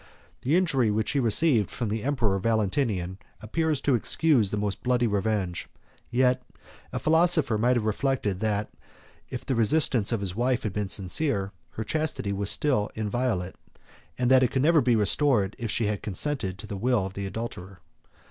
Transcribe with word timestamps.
The 0.41 0.55
injury 0.55 0.89
which 0.89 1.11
he 1.11 1.19
received 1.19 1.69
from 1.69 1.89
the 1.89 2.03
emperor 2.03 2.39
Valentinian 2.39 3.19
appears 3.39 3.79
to 3.81 3.93
excuse 3.93 4.49
the 4.49 4.57
most 4.57 4.81
bloody 4.81 5.05
revenge. 5.05 5.69
Yet 6.09 6.41
a 6.91 6.97
philosopher 6.97 7.55
might 7.59 7.75
have 7.75 7.85
reflected, 7.85 8.39
that, 8.39 8.71
if 9.29 9.45
the 9.45 9.53
resistance 9.53 10.11
of 10.11 10.19
his 10.21 10.35
wife 10.35 10.63
had 10.63 10.73
been 10.73 10.89
sincere, 10.89 11.51
her 11.73 11.83
chastity 11.83 12.33
was 12.33 12.49
still 12.49 12.89
inviolate, 12.95 13.55
and 14.17 14.31
that 14.31 14.41
it 14.41 14.49
could 14.49 14.63
never 14.63 14.81
be 14.81 14.95
restored 14.95 15.55
if 15.59 15.69
she 15.69 15.85
had 15.85 16.01
consented 16.01 16.57
to 16.57 16.65
the 16.65 16.77
will 16.77 17.05
of 17.05 17.13
the 17.13 17.27
adulterer. 17.27 17.81